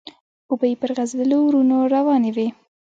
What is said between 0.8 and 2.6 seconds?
پر غزيدلو ورنو روانې وې.